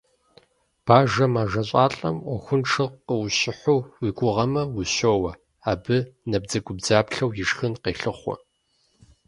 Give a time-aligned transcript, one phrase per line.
[0.85, 3.65] Бажэ мэжэщӏалӏэм ӏуэхуншэу къыущыхь
[4.01, 5.31] уи гугъэмэ, ущоуэ,
[5.71, 5.97] абы
[6.29, 8.35] набдзэгубдзаплъэу ишхын къелъыхъуэ.